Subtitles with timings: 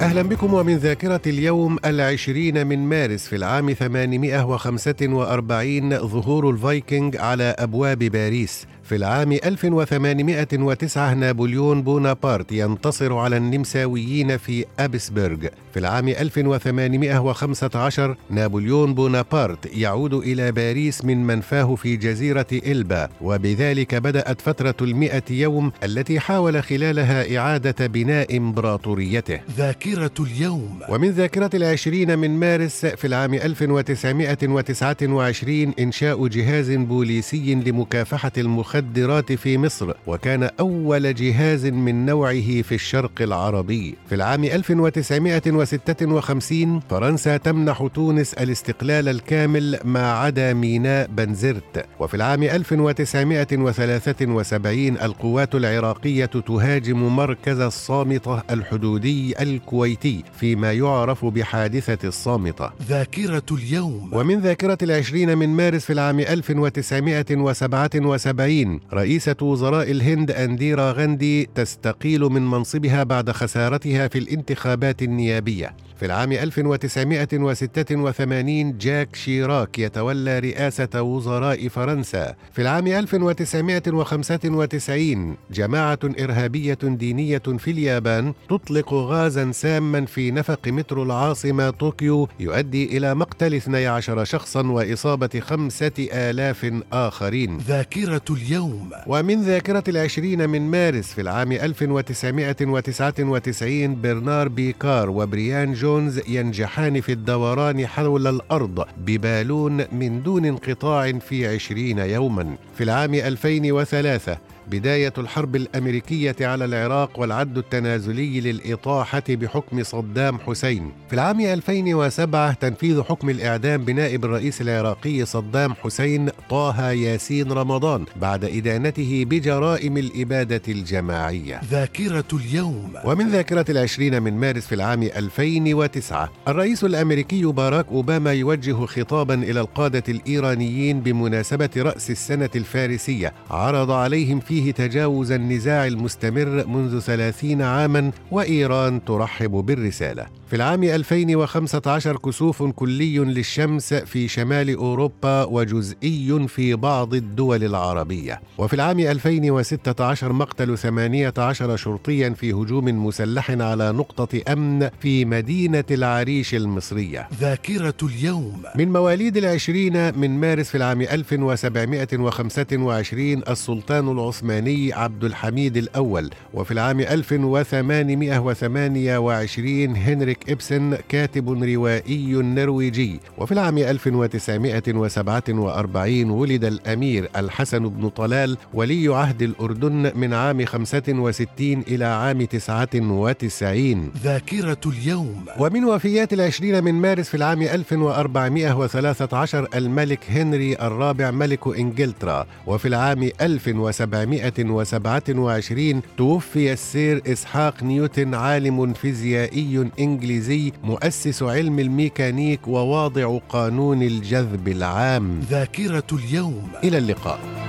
[0.00, 7.98] أهلا بكم ومن ذاكرة اليوم العشرين من مارس في العام 845 ظهور الفايكنج على أبواب
[7.98, 8.66] باريس.
[8.82, 15.38] في العام 1809 نابليون بونابرت ينتصر على النمساويين في أبسبرغ.
[15.72, 23.08] في العام 1815 نابليون بونابرت يعود إلى باريس من منفاه في جزيرة إلبا.
[23.20, 29.40] وبذلك بدأت فترة المئة يوم التي حاول خلالها إعادة بناء إمبراطوريته.
[29.56, 29.89] ذاكرة
[30.20, 30.78] اليوم.
[30.88, 39.92] ومن ذاكرة العشرين من مارس في العام 1929 إنشاء جهاز بوليسي لمكافحة المخدرات في مصر
[40.06, 43.94] وكان أول جهاز من نوعه في الشرق العربي.
[44.08, 51.84] في العام 1956 فرنسا تمنح تونس الاستقلال الكامل ما عدا ميناء بنزرت.
[52.00, 59.42] وفي العام 1973 القوات العراقية تهاجم مركز الصامتة الحدودي
[59.84, 62.70] الكويتي فيما يعرف بحادثة الصامتة.
[62.88, 64.10] ذاكرة اليوم.
[64.12, 72.50] ومن ذاكرة العشرين من مارس في العام 1977 رئيسة وزراء الهند أنديرا غاندي تستقيل من
[72.50, 75.74] منصبها بعد خسارتها في الانتخابات النيابية.
[75.96, 82.34] في العام 1986 جاك شيراك يتولى رئاسة وزراء فرنسا.
[82.52, 91.70] في العام 1995 جماعة إرهابية دينية في اليابان تطلق غازا ساما في نفق مترو العاصمة
[91.70, 97.58] طوكيو يؤدي إلى مقتل 12 شخصا وإصابة خمسة آلاف آخرين.
[97.58, 98.90] ذاكرة اليوم.
[99.06, 107.12] ومن ذاكرة العشرين من مارس في العام 1999 برنار بيكار وبريان جو جونز ينجحان في
[107.12, 112.54] الدوران حول الأرض ببالون من دون انقطاع في عشرين يوما.
[112.78, 114.38] في العام 2003
[114.70, 120.92] بداية الحرب الأمريكية على العراق والعد التنازلي للإطاحة بحكم صدام حسين.
[121.08, 128.44] في العام 2007 تنفيذ حكم الإعدام بنائب الرئيس العراقي صدام حسين طه ياسين رمضان بعد
[128.44, 131.60] إدانته بجرائم الإبادة الجماعية.
[131.70, 138.86] ذاكرة اليوم ومن ذاكرة العشرين من مارس في العام 2009 الرئيس الأمريكي باراك أوباما يوجه
[138.86, 146.66] خطابا إلى القادة الإيرانيين بمناسبة رأس السنة الفارسية عرض عليهم فيه فيه تجاوز النزاع المستمر
[146.66, 150.26] منذ ثلاثين عاما وإيران ترحب بالرسالة.
[150.50, 158.40] في العام 2015 كسوف كلي للشمس في شمال أوروبا وجزئي في بعض الدول العربية.
[158.58, 166.54] وفي العام 2016 مقتل 18 شرطيا في هجوم مسلح على نقطة أمن في مدينة العريش
[166.54, 167.28] المصرية.
[167.40, 168.62] ذاكرة اليوم.
[168.76, 176.30] من مواليد العشرين من مارس في العام 1725 السلطان العثماني عبد الحميد الأول.
[176.54, 179.96] وفي العام 1828
[180.40, 183.20] هنريك إبسن كاتب روائي نرويجي.
[183.38, 192.04] وفي العام 1947 ولد الأمير الحسن بن طلال ولي عهد الأردن من عام 65 إلى
[192.04, 195.44] عام 99 ذاكرة اليوم.
[195.58, 202.46] ومن وفيات العشرين من مارس في العام 1413 الملك هنري الرابع ملك إنجلترا.
[202.66, 210.29] وفي العام 1727 توفي السير إسحاق نيوتن عالم فيزيائي إنجليزي.
[210.30, 215.40] الإنجليزي مؤسس علم الميكانيك وواضع قانون الجذب العام.
[215.40, 216.68] ذاكرة اليوم.
[216.84, 217.59] إلى اللقاء.